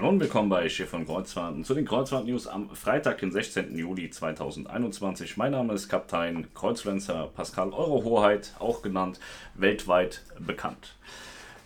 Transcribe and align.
Hallo 0.00 0.12
und 0.12 0.20
willkommen 0.20 0.48
bei 0.48 0.66
Schiff 0.70 0.94
und 0.94 1.04
Kreuzfahrten 1.04 1.62
zu 1.62 1.74
den 1.74 1.84
Kreuzfahrt-News 1.84 2.46
am 2.46 2.74
Freitag, 2.74 3.18
den 3.18 3.30
16. 3.30 3.76
Juli 3.76 4.08
2021. 4.08 5.36
Mein 5.36 5.52
Name 5.52 5.74
ist 5.74 5.90
Kapitän 5.90 6.46
Kreuzfluencer 6.54 7.28
Pascal 7.36 7.68
Euro 7.74 8.02
Hoheit, 8.02 8.54
auch 8.60 8.80
genannt 8.80 9.20
weltweit 9.56 10.22
bekannt. 10.38 10.96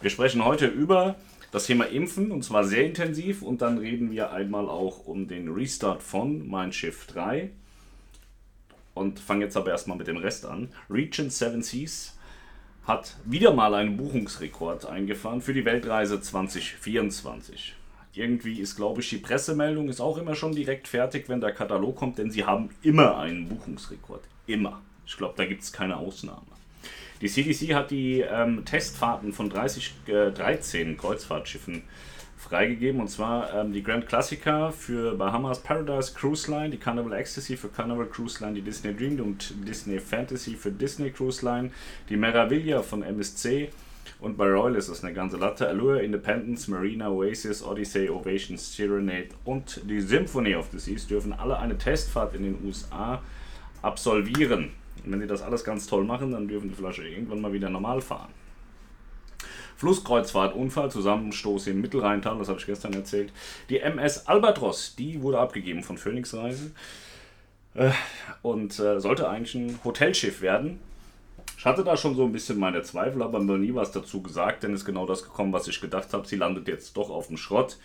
Wir 0.00 0.10
sprechen 0.10 0.44
heute 0.44 0.66
über 0.66 1.14
das 1.52 1.66
Thema 1.66 1.84
Impfen 1.84 2.32
und 2.32 2.42
zwar 2.42 2.64
sehr 2.64 2.84
intensiv 2.84 3.40
und 3.40 3.62
dann 3.62 3.78
reden 3.78 4.10
wir 4.10 4.32
einmal 4.32 4.68
auch 4.68 5.06
um 5.06 5.28
den 5.28 5.52
Restart 5.52 6.02
von 6.02 6.48
Mein 6.48 6.72
Schiff 6.72 7.06
3 7.06 7.50
und 8.94 9.20
fangen 9.20 9.42
jetzt 9.42 9.56
aber 9.56 9.70
erstmal 9.70 9.96
mit 9.96 10.08
dem 10.08 10.16
Rest 10.16 10.44
an. 10.44 10.70
Region 10.90 11.30
7 11.30 11.62
Seas 11.62 12.18
hat 12.84 13.16
wieder 13.24 13.54
mal 13.54 13.74
einen 13.74 13.96
Buchungsrekord 13.96 14.86
eingefahren 14.86 15.40
für 15.40 15.54
die 15.54 15.64
Weltreise 15.64 16.20
2024 16.20 17.76
irgendwie 18.16 18.60
ist, 18.60 18.76
glaube 18.76 19.00
ich, 19.00 19.08
die 19.10 19.18
Pressemeldung 19.18 19.88
ist 19.88 20.00
auch 20.00 20.18
immer 20.18 20.34
schon 20.34 20.52
direkt 20.52 20.88
fertig, 20.88 21.28
wenn 21.28 21.40
der 21.40 21.52
Katalog 21.52 21.96
kommt, 21.96 22.18
denn 22.18 22.30
sie 22.30 22.44
haben 22.44 22.70
immer 22.82 23.18
einen 23.18 23.48
Buchungsrekord. 23.48 24.22
Immer. 24.46 24.80
Ich 25.06 25.16
glaube, 25.16 25.34
da 25.36 25.44
gibt 25.44 25.62
es 25.62 25.72
keine 25.72 25.96
Ausnahme. 25.96 26.42
Die 27.20 27.28
CDC 27.28 27.74
hat 27.74 27.90
die 27.90 28.20
ähm, 28.20 28.64
Testfahrten 28.64 29.32
von 29.32 29.48
30, 29.48 29.94
äh, 30.06 30.30
13 30.30 30.96
Kreuzfahrtschiffen 30.96 31.82
freigegeben 32.36 33.00
und 33.00 33.08
zwar 33.08 33.54
ähm, 33.54 33.72
die 33.72 33.82
Grand 33.82 34.06
Classica 34.06 34.70
für 34.70 35.14
Bahamas 35.14 35.60
Paradise 35.60 36.12
Cruise 36.12 36.50
Line, 36.50 36.70
die 36.70 36.76
Carnival 36.76 37.14
Ecstasy 37.14 37.56
für 37.56 37.68
Carnival 37.68 38.06
Cruise 38.06 38.42
Line, 38.44 38.54
die 38.54 38.60
Disney 38.60 38.94
Dream 38.94 39.18
und 39.20 39.54
Disney 39.66 39.98
Fantasy 39.98 40.54
für 40.54 40.70
Disney 40.70 41.10
Cruise 41.10 41.44
Line, 41.44 41.70
die 42.10 42.16
Meraviglia 42.16 42.82
von 42.82 43.02
MSC, 43.02 43.70
und 44.20 44.36
bei 44.36 44.46
Royal 44.46 44.76
ist 44.76 44.88
es 44.88 45.04
eine 45.04 45.14
ganze 45.14 45.36
Latte. 45.36 45.68
Allure, 45.68 46.02
Independence, 46.02 46.68
Marina, 46.68 47.10
Oasis, 47.10 47.62
Odyssey, 47.62 48.08
Ovation, 48.08 48.56
Serenade 48.56 49.28
und 49.44 49.80
die 49.84 50.00
Symphony 50.00 50.54
of 50.54 50.68
the 50.72 50.78
Seas 50.78 51.06
dürfen 51.06 51.32
alle 51.32 51.58
eine 51.58 51.76
Testfahrt 51.76 52.34
in 52.34 52.42
den 52.42 52.64
USA 52.64 53.22
absolvieren. 53.82 54.70
Und 55.04 55.12
wenn 55.12 55.20
die 55.20 55.26
das 55.26 55.42
alles 55.42 55.64
ganz 55.64 55.86
toll 55.86 56.04
machen, 56.04 56.32
dann 56.32 56.48
dürfen 56.48 56.68
die 56.68 56.74
vielleicht 56.74 56.98
irgendwann 56.98 57.40
mal 57.40 57.52
wieder 57.52 57.68
normal 57.68 58.00
fahren. 58.00 58.30
Flusskreuzfahrt, 59.76 60.54
Unfall, 60.54 60.90
Zusammenstoß 60.90 61.66
im 61.66 61.80
Mittelrheintal, 61.80 62.38
das 62.38 62.48
habe 62.48 62.58
ich 62.58 62.66
gestern 62.66 62.92
erzählt. 62.94 63.32
Die 63.68 63.80
MS 63.80 64.26
Albatros, 64.26 64.94
die 64.96 65.20
wurde 65.20 65.38
abgegeben 65.38 65.82
von 65.82 65.98
Phoenix 65.98 66.32
Reisen 66.32 66.74
äh, 67.74 67.90
und 68.42 68.78
äh, 68.78 69.00
sollte 69.00 69.28
eigentlich 69.28 69.54
ein 69.54 69.78
Hotelschiff 69.84 70.40
werden. 70.40 70.80
Ich 71.64 71.66
hatte 71.66 71.82
da 71.82 71.96
schon 71.96 72.14
so 72.14 72.24
ein 72.24 72.32
bisschen 72.32 72.58
meine 72.58 72.82
Zweifel, 72.82 73.22
aber 73.22 73.38
noch 73.38 73.56
nie 73.56 73.74
was 73.74 73.90
dazu 73.90 74.20
gesagt, 74.20 74.62
denn 74.62 74.74
ist 74.74 74.84
genau 74.84 75.06
das 75.06 75.22
gekommen, 75.22 75.54
was 75.54 75.66
ich 75.66 75.80
gedacht 75.80 76.12
habe. 76.12 76.28
Sie 76.28 76.36
landet 76.36 76.68
jetzt 76.68 76.94
doch 76.94 77.08
auf 77.08 77.28
dem 77.28 77.38
Schrott. 77.38 77.78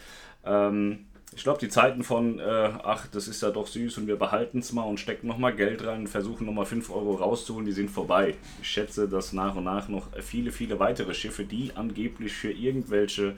Ähm, 0.44 1.05
ich 1.33 1.44
glaube, 1.44 1.59
die 1.59 1.69
Zeiten 1.69 2.03
von, 2.03 2.39
äh, 2.39 2.72
ach, 2.83 3.07
das 3.07 3.30
ist 3.30 3.41
ja 3.41 3.52
doch 3.52 3.67
süß 3.67 4.00
und 4.00 4.07
wir 4.07 4.17
behalten 4.17 4.59
es 4.59 4.73
mal 4.73 4.83
und 4.83 5.00
stecken 5.00 5.27
nochmal 5.27 5.55
Geld 5.55 5.85
rein 5.85 6.02
und 6.02 6.07
versuchen 6.07 6.45
nochmal 6.45 6.66
5 6.66 6.89
Euro 6.89 7.13
rauszuholen, 7.13 7.66
die 7.66 7.72
sind 7.72 7.89
vorbei. 7.89 8.35
Ich 8.61 8.67
schätze, 8.67 9.07
dass 9.07 9.31
nach 9.31 9.55
und 9.55 9.63
nach 9.63 9.88
noch 9.88 10.07
viele, 10.19 10.52
viele 10.52 10.77
weitere 10.81 11.13
Schiffe, 11.13 11.45
die 11.45 11.72
angeblich 11.75 12.33
für 12.33 12.52
irgendwelche 12.52 13.38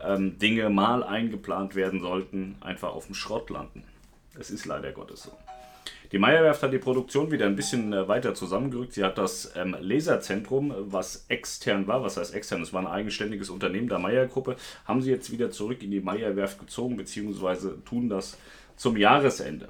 ähm, 0.00 0.40
Dinge 0.40 0.70
mal 0.70 1.04
eingeplant 1.04 1.76
werden 1.76 2.00
sollten, 2.00 2.56
einfach 2.62 2.92
auf 2.92 3.06
dem 3.06 3.14
Schrott 3.14 3.48
landen. 3.48 3.84
Es 4.36 4.50
ist 4.50 4.66
leider 4.66 4.90
Gottes 4.90 5.22
so. 5.22 5.30
Die 6.12 6.18
Meyerwerft 6.18 6.62
hat 6.62 6.72
die 6.72 6.78
Produktion 6.78 7.30
wieder 7.30 7.46
ein 7.46 7.56
bisschen 7.56 7.92
äh, 7.92 8.08
weiter 8.08 8.34
zusammengerückt. 8.34 8.94
Sie 8.94 9.04
hat 9.04 9.18
das 9.18 9.52
ähm, 9.56 9.76
Laserzentrum, 9.78 10.74
was 10.78 11.26
extern 11.28 11.86
war, 11.86 12.02
was 12.02 12.16
heißt 12.16 12.34
extern, 12.34 12.62
es 12.62 12.72
war 12.72 12.80
ein 12.80 12.86
eigenständiges 12.86 13.50
Unternehmen 13.50 13.88
der 13.88 13.98
Meyer-Gruppe, 13.98 14.56
haben 14.86 15.02
sie 15.02 15.10
jetzt 15.10 15.30
wieder 15.30 15.50
zurück 15.50 15.82
in 15.82 15.90
die 15.90 16.00
Meyerwerft 16.00 16.58
gezogen, 16.58 16.96
beziehungsweise 16.96 17.82
tun 17.84 18.08
das 18.08 18.38
zum 18.76 18.96
Jahresende. 18.96 19.68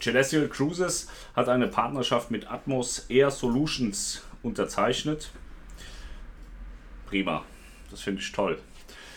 Celestial 0.00 0.48
Cruises 0.48 1.08
hat 1.34 1.48
eine 1.48 1.68
Partnerschaft 1.68 2.30
mit 2.30 2.50
Atmos 2.50 3.06
Air 3.08 3.30
Solutions 3.30 4.22
unterzeichnet. 4.42 5.30
Prima, 7.06 7.42
das 7.90 8.02
finde 8.02 8.20
ich 8.20 8.30
toll. 8.32 8.58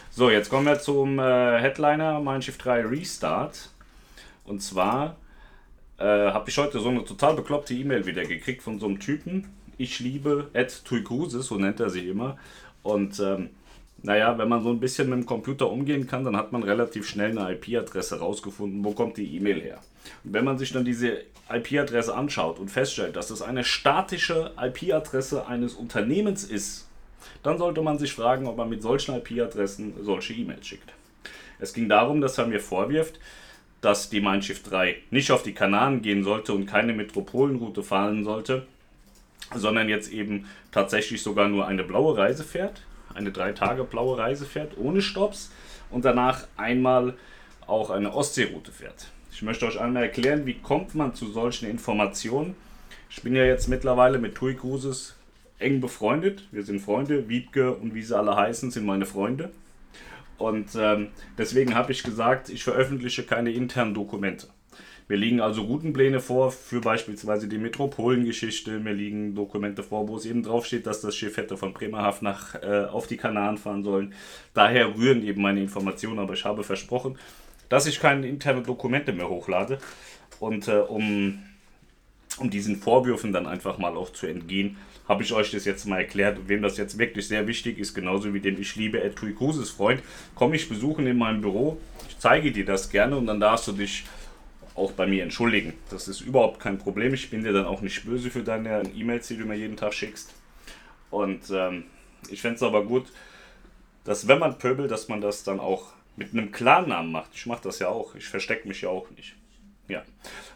So, 0.10 0.30
jetzt 0.30 0.50
kommen 0.50 0.66
wir 0.66 0.80
zum 0.80 1.20
äh, 1.20 1.60
Headliner 1.60 2.22
Mein 2.22 2.42
Schiff 2.42 2.58
3 2.58 2.86
Restart. 2.86 3.70
Und 4.46 4.62
zwar 4.62 5.18
äh, 6.02 6.32
habe 6.32 6.50
ich 6.50 6.58
heute 6.58 6.80
so 6.80 6.90
eine 6.90 7.06
total 7.06 7.36
bekloppte 7.36 7.74
E-Mail 7.74 8.06
wieder 8.06 8.26
gekriegt 8.26 8.64
von 8.64 8.80
so 8.80 8.88
einem 8.88 9.00
Typen. 9.00 9.50
Ich 9.78 10.00
liebe 10.00 10.50
Ed 10.54 10.84
Tuikusis, 10.84 11.48
so 11.48 11.56
nennt 11.56 11.80
er 11.80 11.90
sie 11.90 12.08
immer. 12.08 12.38
Und 12.84 13.20
ähm, 13.20 13.50
naja, 14.04 14.38
wenn 14.38 14.50
man 14.50 14.64
so 14.64 14.70
ein 14.70 14.80
bisschen 14.80 15.10
mit 15.10 15.20
dem 15.20 15.26
Computer 15.26 15.70
umgehen 15.70 16.08
kann, 16.08 16.24
dann 16.24 16.36
hat 16.36 16.52
man 16.52 16.64
relativ 16.64 17.08
schnell 17.08 17.38
eine 17.38 17.54
IP-Adresse 17.54 18.20
rausgefunden, 18.20 18.84
wo 18.84 18.92
kommt 18.94 19.18
die 19.18 19.36
E-Mail 19.36 19.62
her. 19.62 19.80
Und 20.24 20.34
wenn 20.34 20.44
man 20.44 20.58
sich 20.58 20.72
dann 20.74 20.86
diese 20.86 21.20
IP-Adresse 21.50 22.16
anschaut 22.16 22.58
und 22.58 22.70
feststellt, 22.70 23.16
dass 23.16 23.30
es 23.30 23.44
eine 23.44 23.64
statische 23.64 24.54
IP-Adresse 24.60 25.46
eines 25.46 25.76
Unternehmens 25.76 26.44
ist, 26.44 26.88
dann 27.44 27.60
sollte 27.60 27.82
man 27.82 28.00
sich 28.00 28.14
fragen, 28.14 28.48
ob 28.48 28.58
man 28.58 28.70
mit 28.70 28.82
solchen 28.82 29.16
IP-Adressen 29.16 29.94
solche 30.02 30.34
E-Mails 30.34 30.66
schickt. 30.66 30.92
Es 31.60 31.74
ging 31.74 31.88
darum, 31.88 32.22
dass 32.22 32.40
er 32.40 32.48
mir 32.48 32.60
vorwirft, 32.60 33.20
dass 33.82 34.10
die 34.10 34.22
Mein 34.22 34.42
Schiff 34.42 34.64
3 34.64 34.98
nicht 35.10 35.32
auf 35.32 35.44
die 35.44 35.54
Kanaren 35.54 36.02
gehen 36.02 36.24
sollte 36.24 36.54
und 36.54 36.68
keine 36.68 36.94
Metropolenroute 36.94 37.84
fahren 37.84 38.24
sollte, 38.24 38.66
sondern 39.56 39.90
jetzt 39.90 40.12
eben 40.12 40.48
tatsächlich 40.72 41.22
sogar 41.22 41.50
nur 41.50 41.68
eine 41.68 41.84
blaue 41.84 42.18
Reise 42.18 42.44
fährt, 42.44 42.84
eine 43.14 43.32
drei 43.32 43.52
Tage 43.52 43.84
blaue 43.84 44.18
Reise 44.18 44.46
fährt, 44.46 44.78
ohne 44.78 45.02
Stops 45.02 45.52
und 45.90 46.06
danach 46.06 46.48
einmal 46.58 47.16
auch 47.68 47.90
eine 47.90 48.14
Ostseeroute 48.14 48.72
fährt. 48.72 49.12
Ich 49.32 49.42
möchte 49.42 49.66
euch 49.66 49.80
einmal 49.80 50.04
erklären, 50.04 50.46
wie 50.46 50.54
kommt 50.54 50.94
man 50.94 51.16
zu 51.16 51.32
solchen 51.32 51.70
Informationen. 51.70 52.56
Ich 53.10 53.24
bin 53.24 53.36
ja 53.36 53.44
jetzt 53.44 53.68
mittlerweile 53.68 54.20
mit 54.20 54.36
TUI 54.36 54.56
Cruises 54.56 55.16
eng 55.60 55.82
befreundet. 55.82 56.48
Wir 56.52 56.64
sind 56.64 56.82
Freunde. 56.82 57.30
Wiebke 57.30 57.74
und 57.74 57.96
wie 57.96 58.02
sie 58.02 58.18
alle 58.18 58.36
heißen, 58.36 58.72
sind 58.72 58.86
meine 58.86 59.06
Freunde. 59.06 59.52
Und 60.42 60.70
ähm, 60.76 61.10
deswegen 61.38 61.76
habe 61.76 61.92
ich 61.92 62.04
gesagt, 62.04 62.50
ich 62.50 62.64
veröffentliche 62.64 63.24
keine 63.24 63.52
internen 63.52 63.94
Dokumente. 63.94 64.48
Mir 65.08 65.18
liegen 65.18 65.42
also 65.42 65.64
Routenpläne 65.64 66.20
vor 66.20 66.52
für 66.52 66.80
beispielsweise 66.80 67.48
die 67.48 67.58
Metropolengeschichte. 67.58 68.80
Mir 68.80 68.94
liegen 68.94 69.36
Dokumente 69.36 69.84
vor, 69.84 70.08
wo 70.08 70.16
es 70.16 70.26
eben 70.26 70.42
draufsteht, 70.42 70.88
dass 70.88 71.02
das 71.02 71.16
Schiff 71.16 71.38
hätte 71.38 71.58
von 71.58 71.74
Bremerhaven 71.74 72.24
nach 72.24 72.56
äh, 72.56 72.86
auf 72.86 73.08
die 73.08 73.18
Kanaren 73.18 73.58
fahren 73.58 73.84
sollen. 73.84 74.14
Daher 74.54 74.96
rühren 74.96 75.24
eben 75.24 75.42
meine 75.42 75.62
Informationen, 75.62 76.20
aber 76.20 76.34
ich 76.34 76.46
habe 76.46 76.64
versprochen, 76.64 77.18
dass 77.70 77.88
ich 77.88 78.00
keine 78.00 78.28
internen 78.28 78.64
Dokumente 78.64 79.12
mehr 79.14 79.30
hochlade. 79.30 79.80
Und 80.40 80.68
äh, 80.68 80.78
um, 80.78 81.44
um 82.42 82.50
diesen 82.50 82.78
Vorwürfen 82.78 83.32
dann 83.32 83.48
einfach 83.48 83.78
mal 83.78 83.96
auch 83.96 84.12
zu 84.12 84.28
entgehen, 84.28 84.78
habe 85.08 85.24
ich 85.24 85.34
euch 85.34 85.52
das 85.52 85.66
jetzt 85.66 85.86
mal 85.86 86.00
erklärt. 86.00 86.40
Wem 86.48 86.62
das 86.62 86.78
jetzt 86.78 86.98
wirklich 86.98 87.28
sehr 87.28 87.48
wichtig 87.48 87.80
ist, 87.80 87.94
genauso 87.94 88.34
wie 88.34 88.40
dem 88.40 88.60
Ich 88.60 88.76
liebe 88.76 89.02
Ed 89.02 89.16
Tuikusis 89.16 89.70
Freund, 89.70 90.02
komme 90.36 90.56
ich 90.56 90.70
besuchen 90.70 91.08
in 91.08 91.18
meinem 91.18 91.42
Büro. 91.42 91.80
Ich 92.10 92.18
zeige 92.18 92.52
dir 92.52 92.66
das 92.66 92.90
gerne 92.90 93.18
und 93.18 93.28
dann 93.28 93.40
darfst 93.40 93.68
du 93.68 93.74
dich 93.74 94.06
auch 94.76 94.92
bei 94.94 95.06
mir 95.06 95.24
entschuldigen. 95.24 95.74
Das 95.90 96.08
ist 96.08 96.22
überhaupt 96.22 96.60
kein 96.60 96.78
Problem. 96.78 97.14
Ich 97.14 97.30
bin 97.30 97.44
dir 97.44 97.54
dann 97.54 97.66
auch 97.66 97.82
nicht 97.82 98.06
böse 98.06 98.30
für 98.30 98.44
deine 98.44 98.84
E-Mails, 98.96 99.28
die 99.28 99.38
du 99.38 99.46
mir 99.46 99.56
jeden 99.56 99.76
Tag 99.76 99.94
schickst. 99.94 100.34
Und 101.10 101.42
ähm, 101.52 101.84
ich 102.30 102.42
fände 102.42 102.56
es 102.56 102.64
aber 102.64 102.86
gut, 102.86 103.08
dass 104.06 104.28
wenn 104.28 104.40
man 104.40 104.58
pöbelt, 104.58 104.92
dass 104.92 105.10
man 105.10 105.22
das 105.22 105.44
dann 105.44 105.60
auch 105.60 105.94
mit 106.16 106.34
einem 106.34 106.52
Klarnamen 106.52 107.12
macht. 107.12 107.32
Ich 107.34 107.46
mache 107.46 107.64
das 107.64 107.80
ja 107.80 107.90
auch. 107.90 108.16
Ich 108.16 108.28
verstecke 108.28 108.68
mich 108.68 108.82
ja 108.82 108.90
auch 108.90 109.10
nicht. 109.12 109.36
Ja. 109.88 110.04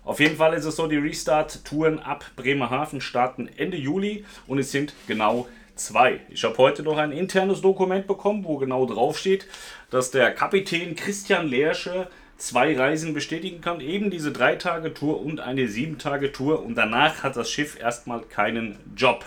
Auf 0.03 0.19
jeden 0.19 0.37
Fall 0.37 0.53
ist 0.53 0.65
es 0.65 0.75
so, 0.75 0.87
die 0.87 0.97
Restart-Touren 0.97 1.99
ab 1.99 2.25
Bremerhaven 2.35 3.01
starten 3.01 3.49
Ende 3.57 3.77
Juli 3.77 4.25
und 4.47 4.59
es 4.59 4.71
sind 4.71 4.93
genau 5.07 5.47
zwei. 5.75 6.21
Ich 6.29 6.43
habe 6.43 6.57
heute 6.57 6.83
noch 6.83 6.97
ein 6.97 7.11
internes 7.11 7.61
Dokument 7.61 8.07
bekommen, 8.07 8.43
wo 8.43 8.57
genau 8.57 8.85
draufsteht, 8.85 9.47
dass 9.89 10.11
der 10.11 10.31
Kapitän 10.33 10.95
Christian 10.95 11.47
Lersche 11.47 12.07
zwei 12.37 12.77
Reisen 12.77 13.13
bestätigen 13.13 13.61
kann, 13.61 13.79
eben 13.79 14.11
diese 14.11 14.31
drei 14.31 14.55
Tage 14.55 14.93
Tour 14.93 15.22
und 15.22 15.39
eine 15.39 15.67
sieben 15.67 15.97
Tage 15.97 16.31
Tour 16.31 16.63
und 16.63 16.75
danach 16.75 17.23
hat 17.23 17.35
das 17.35 17.49
Schiff 17.49 17.79
erstmal 17.79 18.21
keinen 18.21 18.78
Job. 18.95 19.25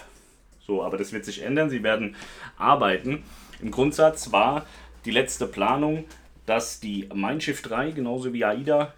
So, 0.66 0.82
aber 0.82 0.98
das 0.98 1.12
wird 1.12 1.24
sich 1.24 1.42
ändern. 1.42 1.70
Sie 1.70 1.82
werden 1.82 2.14
arbeiten. 2.58 3.24
Im 3.62 3.70
Grundsatz 3.70 4.32
war 4.32 4.66
die 5.06 5.10
letzte 5.10 5.46
Planung, 5.46 6.04
dass 6.44 6.80
die 6.80 7.08
Mein 7.14 7.40
Schiff 7.40 7.62
3 7.62 7.92
genauso 7.92 8.32
wie 8.32 8.44
AIDA 8.44 8.92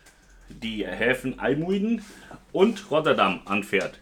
die 0.62 0.86
Häfen 0.86 1.38
Almuiden 1.38 2.02
und 2.52 2.90
Rotterdam 2.90 3.40
anfährt. 3.44 4.00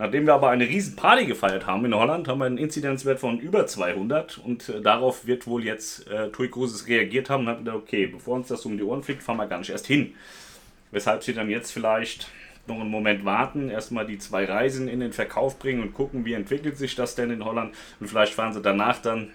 Nachdem 0.00 0.24
wir 0.24 0.32
aber 0.32 0.48
eine 0.48 0.66
riesen 0.66 0.96
Party 0.96 1.26
gefeiert 1.26 1.66
haben 1.66 1.84
in 1.84 1.94
Holland, 1.94 2.26
haben 2.26 2.38
wir 2.38 2.46
einen 2.46 2.56
Inzidenzwert 2.56 3.20
von 3.20 3.38
über 3.38 3.66
200 3.66 4.38
und 4.38 4.68
äh, 4.70 4.80
darauf 4.80 5.26
wird 5.26 5.46
wohl 5.46 5.62
jetzt 5.62 6.08
äh, 6.08 6.30
TUI 6.30 6.48
Cruises 6.48 6.88
reagiert 6.88 7.28
haben 7.28 7.42
und 7.42 7.48
hat 7.50 7.58
gedacht, 7.58 7.76
okay, 7.76 8.06
bevor 8.06 8.36
uns 8.36 8.48
das 8.48 8.64
um 8.64 8.78
die 8.78 8.82
Ohren 8.82 9.02
fliegt, 9.02 9.22
fahren 9.22 9.36
wir 9.36 9.46
gar 9.46 9.58
nicht 9.58 9.68
erst 9.68 9.86
hin. 9.86 10.14
Weshalb 10.90 11.22
sie 11.22 11.34
dann 11.34 11.50
jetzt 11.50 11.70
vielleicht 11.70 12.28
noch 12.66 12.80
einen 12.80 12.90
Moment 12.90 13.26
warten, 13.26 13.68
erstmal 13.68 14.06
die 14.06 14.16
zwei 14.16 14.46
Reisen 14.46 14.88
in 14.88 15.00
den 15.00 15.12
Verkauf 15.12 15.58
bringen 15.58 15.82
und 15.82 15.92
gucken, 15.92 16.24
wie 16.24 16.32
entwickelt 16.32 16.78
sich 16.78 16.94
das 16.94 17.14
denn 17.14 17.30
in 17.30 17.44
Holland 17.44 17.74
und 18.00 18.08
vielleicht 18.08 18.32
fahren 18.32 18.54
sie 18.54 18.62
danach 18.62 19.02
dann 19.02 19.30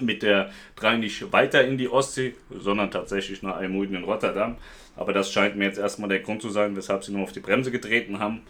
mit 0.00 0.22
der 0.22 0.50
3 0.76 0.96
nicht 0.96 1.32
weiter 1.32 1.64
in 1.64 1.78
die 1.78 1.88
Ostsee, 1.88 2.34
sondern 2.50 2.90
tatsächlich 2.90 3.42
nach 3.42 3.56
Almuden 3.56 3.96
in 3.96 4.04
Rotterdam. 4.04 4.56
Aber 4.96 5.12
das 5.12 5.32
scheint 5.32 5.56
mir 5.56 5.64
jetzt 5.64 5.78
erstmal 5.78 6.08
der 6.08 6.20
Grund 6.20 6.42
zu 6.42 6.50
sein, 6.50 6.76
weshalb 6.76 7.04
sie 7.04 7.12
nur 7.12 7.22
auf 7.22 7.32
die 7.32 7.40
Bremse 7.40 7.70
getreten 7.70 8.18
haben 8.18 8.42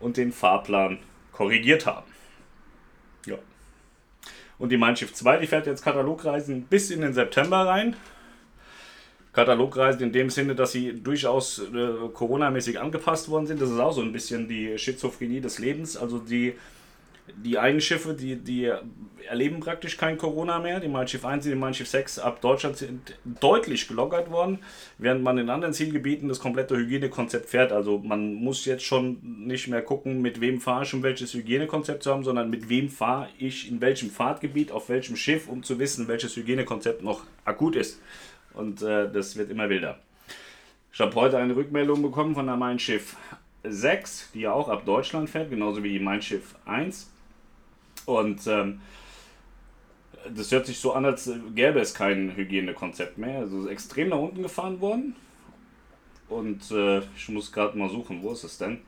und 0.00 0.16
den 0.16 0.32
Fahrplan 0.32 0.98
korrigiert 1.32 1.86
haben. 1.86 2.06
Ja. 3.26 3.36
Und 4.58 4.70
die 4.70 4.76
Mein 4.76 4.96
Schiff 4.96 5.12
2, 5.12 5.38
die 5.38 5.46
fährt 5.46 5.66
jetzt 5.66 5.84
Katalogreisen 5.84 6.64
bis 6.64 6.90
in 6.90 7.00
den 7.00 7.12
September 7.12 7.66
rein. 7.66 7.96
Katalogreisen 9.32 10.00
in 10.02 10.12
dem 10.12 10.30
Sinne, 10.30 10.54
dass 10.54 10.70
sie 10.70 11.02
durchaus 11.02 11.58
äh, 11.58 12.08
Corona-mäßig 12.12 12.80
angepasst 12.80 13.28
worden 13.28 13.46
sind. 13.46 13.60
Das 13.60 13.68
ist 13.68 13.80
auch 13.80 13.92
so 13.92 14.00
ein 14.00 14.12
bisschen 14.12 14.46
die 14.46 14.78
Schizophrenie 14.78 15.40
des 15.40 15.58
Lebens. 15.58 15.96
Also 15.96 16.18
die 16.18 16.54
die 17.26 17.58
einen 17.58 17.80
Schiffe, 17.80 18.14
die, 18.14 18.36
die 18.36 18.70
erleben 19.28 19.60
praktisch 19.60 19.96
kein 19.96 20.18
Corona 20.18 20.58
mehr. 20.58 20.80
Die 20.80 20.88
Mein 20.88 21.08
Schiff 21.08 21.24
1 21.24 21.44
und 21.44 21.52
die 21.52 21.58
Mein 21.58 21.74
Schiff 21.74 21.88
6 21.88 22.18
ab 22.18 22.40
Deutschland 22.40 22.76
sind 22.76 23.14
deutlich 23.40 23.88
gelockert 23.88 24.30
worden, 24.30 24.58
während 24.98 25.22
man 25.22 25.38
in 25.38 25.48
anderen 25.48 25.72
Zielgebieten 25.72 26.28
das 26.28 26.38
komplette 26.38 26.76
Hygienekonzept 26.76 27.48
fährt. 27.48 27.72
Also 27.72 27.98
man 27.98 28.34
muss 28.34 28.64
jetzt 28.66 28.84
schon 28.84 29.18
nicht 29.46 29.68
mehr 29.68 29.82
gucken, 29.82 30.20
mit 30.20 30.40
wem 30.40 30.60
fahre 30.60 30.84
ich, 30.84 30.94
um 30.94 31.02
welches 31.02 31.32
Hygienekonzept 31.34 32.02
zu 32.02 32.12
haben, 32.12 32.24
sondern 32.24 32.50
mit 32.50 32.68
wem 32.68 32.90
fahre 32.90 33.28
ich 33.38 33.70
in 33.70 33.80
welchem 33.80 34.10
Fahrtgebiet, 34.10 34.70
auf 34.70 34.88
welchem 34.88 35.16
Schiff, 35.16 35.48
um 35.48 35.62
zu 35.62 35.78
wissen, 35.78 36.08
welches 36.08 36.36
Hygienekonzept 36.36 37.02
noch 37.02 37.24
akut 37.44 37.76
ist. 37.76 38.00
Und 38.52 38.82
äh, 38.82 39.10
das 39.10 39.36
wird 39.36 39.50
immer 39.50 39.68
wilder. 39.68 39.98
Ich 40.92 41.00
habe 41.00 41.14
heute 41.16 41.38
eine 41.38 41.56
Rückmeldung 41.56 42.02
bekommen 42.02 42.34
von 42.34 42.46
der 42.46 42.56
Mein 42.56 42.78
Schiff 42.78 43.16
6, 43.64 44.32
die 44.34 44.42
ja 44.42 44.52
auch 44.52 44.68
ab 44.68 44.84
Deutschland 44.84 45.30
fährt, 45.30 45.50
genauso 45.50 45.82
wie 45.82 45.90
die 45.90 45.98
Mein 45.98 46.20
Schiff 46.20 46.54
1 46.66 47.13
und 48.06 48.46
ähm, 48.46 48.80
das 50.34 50.50
hört 50.52 50.66
sich 50.66 50.78
so 50.78 50.92
an, 50.92 51.04
als 51.04 51.30
gäbe 51.54 51.80
es 51.80 51.94
kein 51.94 52.34
Hygienekonzept 52.36 53.18
mehr. 53.18 53.40
Also 53.40 53.68
extrem 53.68 54.08
nach 54.08 54.18
unten 54.18 54.42
gefahren 54.42 54.80
worden. 54.80 55.16
Und 56.28 56.70
äh, 56.70 57.00
ich 57.16 57.28
muss 57.28 57.52
gerade 57.52 57.76
mal 57.76 57.90
suchen, 57.90 58.22
wo 58.22 58.32
ist 58.32 58.44
es 58.44 58.58
denn? 58.58 58.80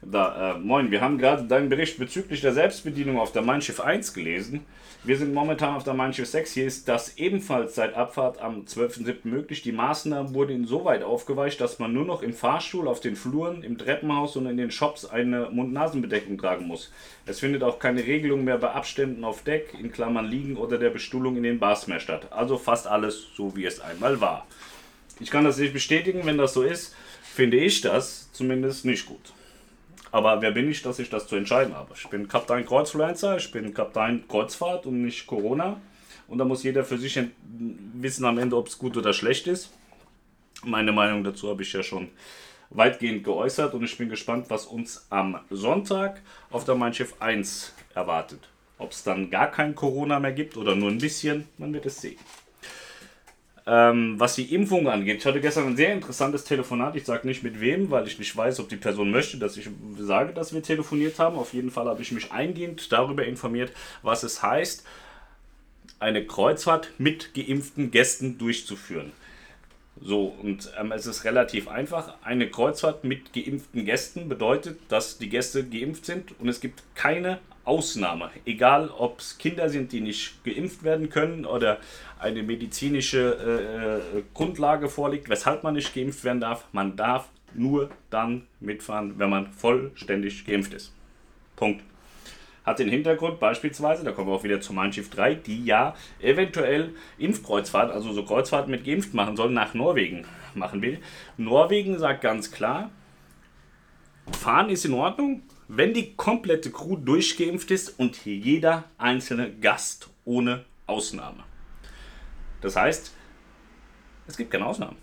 Da, 0.00 0.52
äh, 0.54 0.58
moin, 0.58 0.92
wir 0.92 1.00
haben 1.00 1.18
gerade 1.18 1.42
deinen 1.44 1.68
Bericht 1.68 1.98
bezüglich 1.98 2.40
der 2.40 2.52
Selbstbedienung 2.52 3.18
auf 3.18 3.32
der 3.32 3.42
Mein 3.42 3.62
Schiff 3.62 3.80
1 3.80 4.14
gelesen. 4.14 4.64
Wir 5.02 5.16
sind 5.16 5.34
momentan 5.34 5.74
auf 5.74 5.82
der 5.82 5.94
Mein 5.94 6.12
Schiff 6.12 6.28
6. 6.28 6.52
Hier 6.52 6.66
ist 6.66 6.88
das 6.88 7.18
ebenfalls 7.18 7.74
seit 7.74 7.94
Abfahrt 7.94 8.40
am 8.40 8.62
12.07. 8.62 9.16
möglich. 9.24 9.62
Die 9.62 9.72
Maßnahmen 9.72 10.34
wurden 10.34 10.54
insoweit 10.54 11.02
aufgeweicht, 11.02 11.60
dass 11.60 11.80
man 11.80 11.92
nur 11.92 12.04
noch 12.04 12.22
im 12.22 12.32
Fahrstuhl, 12.32 12.86
auf 12.86 13.00
den 13.00 13.16
Fluren, 13.16 13.64
im 13.64 13.76
Treppenhaus 13.76 14.36
und 14.36 14.46
in 14.46 14.56
den 14.56 14.70
Shops 14.70 15.04
eine 15.04 15.50
Mund-Nasen-Bedeckung 15.50 16.38
tragen 16.38 16.66
muss. 16.66 16.92
Es 17.26 17.40
findet 17.40 17.64
auch 17.64 17.80
keine 17.80 18.06
Regelung 18.06 18.44
mehr 18.44 18.58
bei 18.58 18.70
Abständen 18.70 19.24
auf 19.24 19.42
Deck, 19.42 19.74
in 19.80 19.90
Klammern 19.90 20.26
liegen 20.26 20.56
oder 20.56 20.78
der 20.78 20.90
Bestuhlung 20.90 21.36
in 21.36 21.42
den 21.42 21.58
Bars 21.58 21.88
mehr 21.88 22.00
statt. 22.00 22.28
Also 22.30 22.56
fast 22.56 22.86
alles 22.86 23.26
so, 23.36 23.56
wie 23.56 23.64
es 23.64 23.80
einmal 23.80 24.20
war. 24.20 24.46
Ich 25.18 25.30
kann 25.30 25.44
das 25.44 25.58
nicht 25.58 25.72
bestätigen, 25.72 26.20
wenn 26.24 26.38
das 26.38 26.54
so 26.54 26.62
ist, 26.62 26.94
finde 27.22 27.56
ich 27.56 27.80
das 27.80 28.30
zumindest 28.32 28.84
nicht 28.84 29.06
gut. 29.06 29.32
Aber 30.10 30.40
wer 30.40 30.52
bin 30.52 30.70
ich, 30.70 30.82
dass 30.82 30.98
ich 30.98 31.10
das 31.10 31.26
zu 31.26 31.36
entscheiden 31.36 31.74
habe? 31.74 31.92
Ich 31.94 32.08
bin 32.08 32.28
Kapitän 32.28 32.64
Kreuzfluencer, 32.64 33.36
ich 33.36 33.50
bin 33.50 33.74
Kapitän 33.74 34.26
Kreuzfahrt 34.28 34.86
und 34.86 35.02
nicht 35.02 35.26
Corona. 35.26 35.80
Und 36.28 36.38
da 36.38 36.44
muss 36.44 36.62
jeder 36.62 36.84
für 36.84 36.98
sich 36.98 37.18
wissen 37.94 38.24
am 38.24 38.38
Ende, 38.38 38.56
ob 38.56 38.68
es 38.68 38.78
gut 38.78 38.96
oder 38.96 39.12
schlecht 39.12 39.46
ist. 39.46 39.72
Meine 40.64 40.92
Meinung 40.92 41.24
dazu 41.24 41.48
habe 41.48 41.62
ich 41.62 41.72
ja 41.72 41.82
schon 41.82 42.08
weitgehend 42.70 43.24
geäußert 43.24 43.74
und 43.74 43.84
ich 43.84 43.96
bin 43.96 44.08
gespannt, 44.08 44.46
was 44.48 44.66
uns 44.66 45.06
am 45.10 45.40
Sonntag 45.50 46.20
auf 46.50 46.64
der 46.64 46.74
Mein 46.74 46.92
Schiff 46.92 47.14
1 47.20 47.72
erwartet. 47.94 48.40
Ob 48.76 48.92
es 48.92 49.02
dann 49.02 49.30
gar 49.30 49.50
kein 49.50 49.74
Corona 49.74 50.20
mehr 50.20 50.32
gibt 50.32 50.56
oder 50.56 50.74
nur 50.74 50.90
ein 50.90 50.98
bisschen, 50.98 51.48
man 51.56 51.72
wird 51.72 51.86
es 51.86 52.00
sehen. 52.00 52.18
Ähm, 53.70 54.18
was 54.18 54.34
die 54.34 54.54
Impfung 54.54 54.88
angeht, 54.88 55.18
ich 55.18 55.26
hatte 55.26 55.42
gestern 55.42 55.66
ein 55.66 55.76
sehr 55.76 55.92
interessantes 55.92 56.44
Telefonat. 56.44 56.96
Ich 56.96 57.04
sage 57.04 57.26
nicht 57.26 57.42
mit 57.42 57.60
wem, 57.60 57.90
weil 57.90 58.06
ich 58.06 58.18
nicht 58.18 58.34
weiß, 58.34 58.60
ob 58.60 58.70
die 58.70 58.76
Person 58.76 59.10
möchte, 59.10 59.36
dass 59.36 59.58
ich 59.58 59.68
sage, 59.98 60.32
dass 60.32 60.54
wir 60.54 60.62
telefoniert 60.62 61.18
haben. 61.18 61.36
Auf 61.36 61.52
jeden 61.52 61.70
Fall 61.70 61.86
habe 61.86 62.00
ich 62.00 62.10
mich 62.10 62.32
eingehend 62.32 62.90
darüber 62.90 63.26
informiert, 63.26 63.70
was 64.02 64.22
es 64.22 64.42
heißt, 64.42 64.86
eine 66.00 66.24
Kreuzfahrt 66.24 66.92
mit 66.96 67.34
geimpften 67.34 67.90
Gästen 67.90 68.38
durchzuführen. 68.38 69.12
So, 70.00 70.34
und 70.42 70.72
ähm, 70.80 70.92
es 70.92 71.04
ist 71.04 71.24
relativ 71.24 71.68
einfach. 71.68 72.14
Eine 72.22 72.48
Kreuzfahrt 72.48 73.04
mit 73.04 73.34
geimpften 73.34 73.84
Gästen 73.84 74.30
bedeutet, 74.30 74.78
dass 74.88 75.18
die 75.18 75.28
Gäste 75.28 75.62
geimpft 75.62 76.06
sind 76.06 76.40
und 76.40 76.48
es 76.48 76.60
gibt 76.60 76.82
keine 76.94 77.38
Ausnahme. 77.68 78.30
Egal, 78.46 78.88
ob 78.88 79.20
es 79.20 79.36
Kinder 79.36 79.68
sind, 79.68 79.92
die 79.92 80.00
nicht 80.00 80.42
geimpft 80.42 80.82
werden 80.84 81.10
können 81.10 81.44
oder 81.44 81.78
eine 82.18 82.42
medizinische 82.42 84.00
äh, 84.14 84.18
äh, 84.18 84.22
Grundlage 84.32 84.88
vorliegt, 84.88 85.28
weshalb 85.28 85.62
man 85.62 85.74
nicht 85.74 85.94
geimpft 85.94 86.24
werden 86.24 86.40
darf. 86.40 86.64
Man 86.72 86.96
darf 86.96 87.28
nur 87.54 87.90
dann 88.08 88.46
mitfahren, 88.60 89.18
wenn 89.18 89.28
man 89.28 89.52
vollständig 89.52 90.46
geimpft 90.46 90.72
ist. 90.72 90.94
Punkt. 91.56 91.84
Hat 92.64 92.78
den 92.78 92.88
Hintergrund 92.88 93.38
beispielsweise, 93.38 94.02
da 94.02 94.12
kommen 94.12 94.28
wir 94.28 94.34
auch 94.34 94.44
wieder 94.44 94.60
zu 94.60 94.72
Mein 94.72 94.92
Schiff 94.92 95.10
3, 95.10 95.34
die 95.34 95.64
ja 95.64 95.94
eventuell 96.20 96.94
Impfkreuzfahrt, 97.18 97.90
also 97.90 98.12
so 98.12 98.24
Kreuzfahrten 98.24 98.70
mit 98.70 98.84
geimpft 98.84 99.12
machen 99.14 99.36
sollen, 99.36 99.54
nach 99.54 99.74
Norwegen 99.74 100.24
machen 100.54 100.80
will. 100.80 100.98
Norwegen 101.36 101.98
sagt 101.98 102.22
ganz 102.22 102.50
klar, 102.50 102.90
fahren 104.32 104.70
ist 104.70 104.84
in 104.84 104.94
Ordnung, 104.94 105.42
wenn 105.68 105.92
die 105.92 106.14
komplette 106.14 106.70
Crew 106.70 106.96
durchgeimpft 106.96 107.70
ist 107.70 107.98
und 107.98 108.24
jeder 108.24 108.84
einzelne 108.96 109.52
Gast 109.52 110.08
ohne 110.24 110.64
Ausnahme. 110.86 111.44
Das 112.62 112.74
heißt, 112.74 113.12
es 114.26 114.36
gibt 114.36 114.50
keine 114.50 114.66
Ausnahmen. 114.66 114.96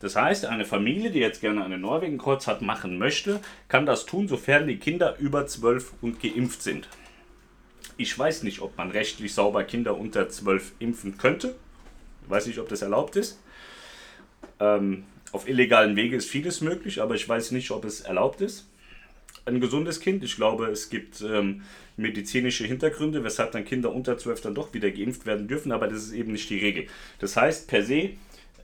Das 0.00 0.16
heißt, 0.16 0.46
eine 0.46 0.64
Familie, 0.64 1.10
die 1.10 1.18
jetzt 1.18 1.40
gerne 1.40 1.64
eine 1.64 1.78
Norwegen-Kreuzfahrt 1.78 2.62
machen 2.62 2.98
möchte, 2.98 3.40
kann 3.68 3.84
das 3.84 4.06
tun, 4.06 4.28
sofern 4.28 4.66
die 4.66 4.76
Kinder 4.76 5.16
über 5.18 5.46
12 5.46 5.92
und 6.00 6.22
geimpft 6.22 6.62
sind. 6.62 6.88
Ich 7.96 8.16
weiß 8.16 8.44
nicht, 8.44 8.60
ob 8.60 8.78
man 8.78 8.92
rechtlich 8.92 9.34
sauber 9.34 9.64
Kinder 9.64 9.96
unter 9.96 10.28
12 10.28 10.72
impfen 10.78 11.18
könnte. 11.18 11.56
Ich 12.22 12.30
weiß 12.30 12.46
nicht, 12.46 12.60
ob 12.60 12.68
das 12.68 12.82
erlaubt 12.82 13.16
ist. 13.16 13.40
Ähm, 14.60 15.04
auf 15.32 15.48
illegalen 15.48 15.96
Wege 15.96 16.16
ist 16.16 16.28
vieles 16.28 16.60
möglich, 16.60 17.02
aber 17.02 17.16
ich 17.16 17.28
weiß 17.28 17.50
nicht, 17.50 17.70
ob 17.72 17.84
es 17.84 18.00
erlaubt 18.00 18.40
ist. 18.40 18.68
Ein 19.48 19.60
gesundes 19.60 20.00
Kind, 20.00 20.22
ich 20.22 20.36
glaube, 20.36 20.66
es 20.66 20.90
gibt 20.90 21.22
ähm, 21.22 21.62
medizinische 21.96 22.66
Hintergründe, 22.66 23.24
weshalb 23.24 23.52
dann 23.52 23.64
Kinder 23.64 23.94
unter 23.94 24.18
12 24.18 24.42
dann 24.42 24.54
doch 24.54 24.74
wieder 24.74 24.90
geimpft 24.90 25.24
werden 25.24 25.48
dürfen, 25.48 25.72
aber 25.72 25.88
das 25.88 26.04
ist 26.04 26.12
eben 26.12 26.32
nicht 26.32 26.50
die 26.50 26.58
Regel. 26.58 26.86
Das 27.18 27.36
heißt, 27.36 27.66
per 27.66 27.82
se, 27.82 28.10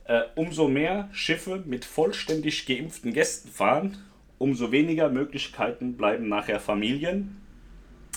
äh, 0.05 0.21
umso 0.35 0.67
mehr 0.67 1.09
Schiffe 1.11 1.63
mit 1.65 1.85
vollständig 1.85 2.67
geimpften 2.67 3.13
Gästen 3.13 3.49
fahren, 3.49 3.97
umso 4.37 4.71
weniger 4.71 5.09
Möglichkeiten 5.09 5.97
bleiben 5.97 6.29
nachher 6.29 6.59
Familien, 6.59 7.37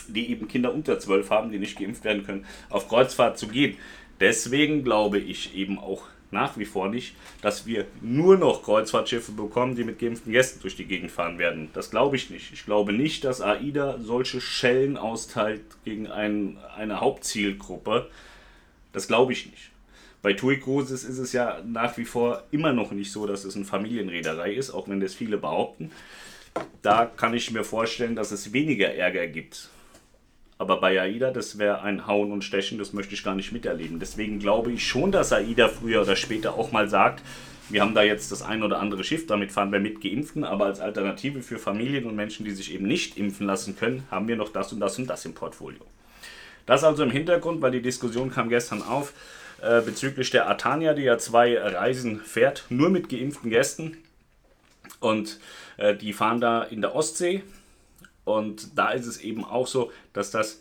die 0.06 0.30
eben 0.30 0.46
Kinder 0.46 0.74
unter 0.74 0.98
12 0.98 1.30
haben, 1.30 1.50
die 1.50 1.58
nicht 1.58 1.78
geimpft 1.78 2.04
werden 2.04 2.24
können, 2.24 2.44
auf 2.68 2.88
Kreuzfahrt 2.88 3.38
zu 3.38 3.48
gehen. 3.48 3.76
Deswegen 4.20 4.84
glaube 4.84 5.18
ich 5.18 5.54
eben 5.54 5.78
auch 5.78 6.04
nach 6.30 6.58
wie 6.58 6.64
vor 6.64 6.88
nicht, 6.88 7.14
dass 7.40 7.66
wir 7.66 7.86
nur 8.00 8.36
noch 8.36 8.62
Kreuzfahrtschiffe 8.62 9.32
bekommen, 9.32 9.76
die 9.76 9.84
mit 9.84 9.98
geimpften 9.98 10.32
Gästen 10.32 10.60
durch 10.60 10.76
die 10.76 10.84
Gegend 10.84 11.10
fahren 11.10 11.38
werden. 11.38 11.70
Das 11.72 11.90
glaube 11.90 12.16
ich 12.16 12.30
nicht. 12.30 12.52
Ich 12.52 12.64
glaube 12.64 12.92
nicht, 12.92 13.24
dass 13.24 13.40
AIDA 13.40 13.98
solche 14.00 14.40
Schellen 14.40 14.96
austeilt 14.96 15.62
gegen 15.84 16.06
ein, 16.06 16.58
eine 16.76 17.00
Hauptzielgruppe. 17.00 18.10
Das 18.92 19.08
glaube 19.08 19.32
ich 19.32 19.46
nicht. 19.46 19.70
Bei 20.20 20.32
TUI 20.32 20.58
Cruises 20.58 21.04
ist 21.04 21.18
es 21.18 21.32
ja 21.32 21.62
nach 21.64 21.96
wie 21.96 22.04
vor 22.04 22.42
immer 22.50 22.72
noch 22.72 22.90
nicht 22.90 23.12
so, 23.12 23.26
dass 23.26 23.44
es 23.44 23.56
eine 23.56 23.64
Familienreederei 23.64 24.52
ist, 24.52 24.70
auch 24.70 24.88
wenn 24.88 25.00
das 25.00 25.14
viele 25.14 25.38
behaupten. 25.38 25.92
Da 26.82 27.06
kann 27.06 27.34
ich 27.34 27.52
mir 27.52 27.64
vorstellen, 27.64 28.16
dass 28.16 28.32
es 28.32 28.52
weniger 28.52 28.92
Ärger 28.92 29.28
gibt 29.28 29.70
aber 30.58 30.80
bei 30.80 31.00
AIDA, 31.00 31.30
das 31.30 31.58
wäre 31.58 31.82
ein 31.82 32.06
Hauen 32.06 32.32
und 32.32 32.42
Stechen, 32.42 32.78
das 32.78 32.92
möchte 32.92 33.14
ich 33.14 33.22
gar 33.22 33.36
nicht 33.36 33.52
miterleben. 33.52 34.00
Deswegen 34.00 34.40
glaube 34.40 34.72
ich 34.72 34.86
schon, 34.86 35.12
dass 35.12 35.32
AIDA 35.32 35.68
früher 35.68 36.02
oder 36.02 36.16
später 36.16 36.54
auch 36.54 36.72
mal 36.72 36.88
sagt, 36.88 37.22
wir 37.70 37.82
haben 37.82 37.94
da 37.94 38.02
jetzt 38.02 38.32
das 38.32 38.42
ein 38.42 38.62
oder 38.62 38.80
andere 38.80 39.04
Schiff, 39.04 39.26
damit 39.26 39.52
fahren 39.52 39.70
wir 39.70 39.78
mit 39.78 40.00
Geimpften, 40.00 40.42
aber 40.42 40.66
als 40.66 40.80
Alternative 40.80 41.42
für 41.42 41.58
Familien 41.58 42.06
und 42.06 42.16
Menschen, 42.16 42.44
die 42.44 42.50
sich 42.50 42.72
eben 42.74 42.86
nicht 42.86 43.16
impfen 43.18 43.46
lassen 43.46 43.76
können, 43.76 44.04
haben 44.10 44.26
wir 44.26 44.36
noch 44.36 44.48
das 44.48 44.72
und 44.72 44.80
das 44.80 44.98
und 44.98 45.06
das 45.06 45.24
im 45.26 45.34
Portfolio. 45.34 45.80
Das 46.66 46.82
also 46.82 47.02
im 47.02 47.10
Hintergrund, 47.10 47.62
weil 47.62 47.70
die 47.70 47.82
Diskussion 47.82 48.30
kam 48.30 48.48
gestern 48.48 48.82
auf 48.82 49.12
äh, 49.62 49.80
bezüglich 49.82 50.30
der 50.30 50.48
Atania, 50.48 50.94
die 50.94 51.02
ja 51.02 51.18
zwei 51.18 51.58
Reisen 51.58 52.20
fährt, 52.20 52.64
nur 52.68 52.90
mit 52.90 53.08
geimpften 53.08 53.50
Gästen. 53.50 53.96
Und 55.00 55.38
äh, 55.76 55.94
die 55.94 56.12
fahren 56.12 56.40
da 56.40 56.62
in 56.62 56.80
der 56.80 56.94
Ostsee 56.94 57.42
und 58.28 58.78
da 58.78 58.90
ist 58.90 59.06
es 59.06 59.20
eben 59.20 59.44
auch 59.44 59.66
so, 59.66 59.90
dass 60.12 60.30
das 60.30 60.60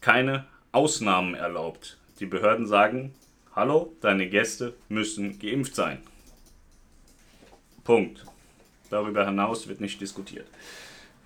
keine 0.00 0.44
Ausnahmen 0.72 1.34
erlaubt. 1.34 1.96
Die 2.20 2.26
Behörden 2.26 2.66
sagen, 2.66 3.14
hallo, 3.54 3.94
deine 4.02 4.28
Gäste 4.28 4.74
müssen 4.88 5.38
geimpft 5.38 5.74
sein. 5.74 5.98
Punkt. 7.84 8.24
Darüber 8.90 9.24
hinaus 9.24 9.66
wird 9.66 9.80
nicht 9.80 10.00
diskutiert. 10.00 10.46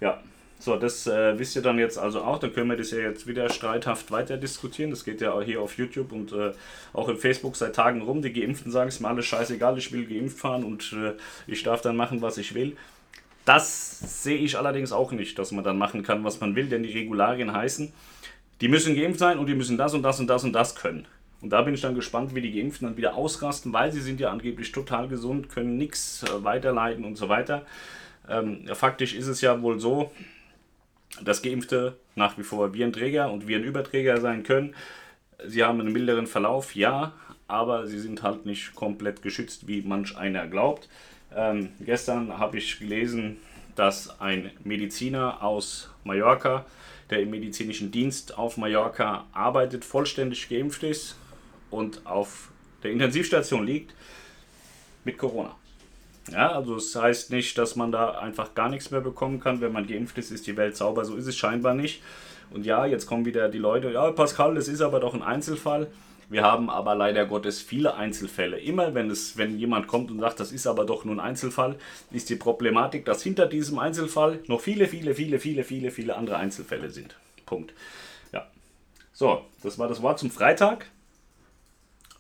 Ja, 0.00 0.23
So, 0.62 0.76
das 0.76 1.06
äh, 1.06 1.38
wisst 1.38 1.56
ihr 1.56 1.62
dann 1.62 1.78
jetzt 1.78 1.99
also 1.99 2.20
auch. 2.23 2.38
Dann 2.38 2.52
können 2.52 2.68
wir 2.68 2.76
das 2.76 2.90
ja 2.90 2.99
jetzt 2.99 3.26
wieder 3.26 3.49
streithaft 3.49 4.11
weiter 4.11 4.37
diskutieren. 4.37 4.90
Das 4.90 5.04
geht 5.06 5.23
ja 5.23 5.32
auch 5.32 5.42
hier 5.42 5.62
auf 5.62 5.78
YouTube 5.78 6.12
und 6.12 6.32
äh, 6.32 6.52
auch 6.92 7.09
in 7.09 7.16
Facebook 7.16 7.56
seit 7.56 7.75
Tagen 7.75 8.02
rum. 8.02 8.20
Die 8.20 8.32
Geimpften 8.32 8.70
sagen, 8.70 8.88
es 8.88 9.00
mir 9.00 9.09
alles 9.09 9.25
scheißegal, 9.25 9.78
ich 9.78 9.90
will 9.90 10.06
geimpft 10.06 10.38
fahren 10.38 10.64
und 10.64 10.92
äh, 10.92 11.14
ich 11.47 11.62
darf 11.62 11.80
dann 11.80 11.97
machen, 11.97 12.20
was 12.20 12.37
ich 12.37 12.54
will. 12.54 12.76
Das 13.44 14.23
sehe 14.23 14.38
ich 14.38 14.59
allerdings 14.59 14.92
auch 14.92 15.12
nicht, 15.12 15.38
dass 15.38 15.52
man 15.52 15.64
dann 15.64 15.78
machen 15.78 16.02
kann, 16.02 16.25
was 16.25 16.40
man 16.40 16.54
will, 16.54 16.68
denn 16.68 16.82
die 16.82 16.92
Regularien 16.92 17.52
heißen, 17.52 17.92
die 18.61 18.68
müssen 18.68 18.94
geimpft 18.94 19.18
sein 19.18 19.38
und 19.38 19.47
die 19.47 19.54
müssen 19.54 19.78
das 19.78 19.94
und 19.94 20.02
das 20.02 20.20
und 20.20 20.26
das 20.26 20.44
und 20.44 20.52
das 20.52 20.75
können. 20.75 21.06
Und 21.40 21.50
da 21.50 21.62
bin 21.62 21.73
ich 21.73 21.80
dann 21.80 21.94
gespannt, 21.94 22.35
wie 22.35 22.42
die 22.42 22.52
Geimpften 22.52 22.87
dann 22.87 22.97
wieder 22.97 23.14
ausrasten, 23.14 23.73
weil 23.73 23.92
sie 23.92 24.02
sind 24.02 24.20
ja 24.20 24.30
angeblich 24.30 24.73
total 24.73 25.09
gesund, 25.09 25.49
können 25.49 25.78
nichts 25.78 26.23
äh, 26.23 26.44
weiterleiten 26.44 27.04
und 27.04 27.16
so 27.16 27.28
weiter. 27.28 27.64
Ähm, 28.28 28.66
faktisch 28.75 29.14
ist 29.14 29.26
es 29.26 29.40
ja 29.40 29.62
wohl 29.62 29.80
so, 29.80 30.12
dass 31.23 31.42
Geimpfte 31.42 31.97
nach 32.14 32.37
wie 32.37 32.42
vor 32.42 32.75
Virenträger 32.75 33.32
und 33.32 33.49
Virenüberträger 33.49 34.20
sein 34.20 34.42
können. 34.42 34.75
Sie 35.47 35.64
haben 35.64 35.80
einen 35.80 35.92
milderen 35.92 36.26
Verlauf, 36.26 36.75
ja, 36.75 37.14
aber 37.49 37.87
sie 37.87 37.99
sind 37.99 38.23
halt 38.23 38.44
nicht 38.44 38.75
komplett 38.75 39.23
geschützt, 39.23 39.66
wie 39.66 39.82
manch 39.82 40.16
einer 40.16 40.47
glaubt. 40.47 40.88
Ähm, 41.34 41.70
gestern 41.80 42.38
habe 42.38 42.58
ich 42.58 42.78
gelesen, 42.78 43.37
dass 43.76 44.20
ein 44.20 44.50
Mediziner 44.64 45.42
aus 45.42 45.90
Mallorca, 46.04 46.64
der 47.08 47.20
im 47.20 47.30
medizinischen 47.30 47.90
Dienst 47.90 48.37
auf 48.37 48.56
Mallorca 48.56 49.25
arbeitet, 49.32 49.84
vollständig 49.84 50.49
geimpft 50.49 50.82
ist 50.82 51.16
und 51.70 52.06
auf 52.06 52.49
der 52.82 52.92
Intensivstation 52.92 53.66
liegt 53.66 53.94
mit 55.04 55.18
Corona. 55.18 55.54
Ja, 56.30 56.52
also 56.52 56.76
es 56.76 56.92
das 56.92 57.02
heißt 57.02 57.30
nicht, 57.30 57.56
dass 57.58 57.76
man 57.76 57.90
da 57.90 58.18
einfach 58.18 58.54
gar 58.54 58.68
nichts 58.68 58.90
mehr 58.90 59.00
bekommen 59.00 59.40
kann. 59.40 59.60
Wenn 59.60 59.72
man 59.72 59.87
geimpft 59.87 60.18
ist, 60.18 60.30
ist 60.30 60.46
die 60.46 60.56
Welt 60.56 60.76
sauber. 60.76 61.04
So 61.04 61.16
ist 61.16 61.26
es 61.26 61.37
scheinbar 61.37 61.75
nicht. 61.75 62.02
Und 62.50 62.66
ja, 62.66 62.87
jetzt 62.87 63.06
kommen 63.06 63.25
wieder 63.25 63.49
die 63.49 63.58
Leute, 63.58 63.90
ja, 63.90 64.10
Pascal, 64.10 64.54
das 64.54 64.68
ist 64.68 64.80
aber 64.80 65.00
doch 65.00 65.14
ein 65.14 65.22
Einzelfall. 65.22 65.87
Wir 66.30 66.44
haben 66.44 66.70
aber 66.70 66.94
leider 66.94 67.26
Gottes 67.26 67.60
viele 67.60 67.94
Einzelfälle. 67.94 68.60
Immer 68.60 68.94
wenn 68.94 69.10
es, 69.10 69.37
wenn 69.37 69.58
jemand 69.58 69.88
kommt 69.88 70.12
und 70.12 70.20
sagt, 70.20 70.38
das 70.38 70.52
ist 70.52 70.68
aber 70.68 70.87
doch 70.87 71.04
nur 71.04 71.16
ein 71.16 71.20
Einzelfall, 71.20 71.76
ist 72.12 72.30
die 72.30 72.37
Problematik, 72.37 73.04
dass 73.04 73.20
hinter 73.25 73.46
diesem 73.46 73.80
Einzelfall 73.80 74.38
noch 74.46 74.60
viele, 74.60 74.87
viele, 74.87 75.16
viele, 75.16 75.40
viele, 75.40 75.64
viele, 75.64 75.90
viele 75.90 76.16
andere 76.16 76.37
Einzelfälle 76.37 76.90
sind. 76.90 77.16
Punkt. 77.46 77.75
Ja. 78.32 78.46
So, 79.12 79.44
das 79.64 79.76
war 79.80 79.88
das 79.88 80.02
Wort 80.02 80.20
zum 80.20 80.30
Freitag. 80.30 80.87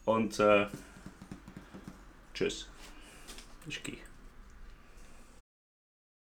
Und 0.04 0.40
äh, 0.40 0.66
tschüss. 2.34 2.68
Ich 3.68 3.80
gehe. 3.84 4.09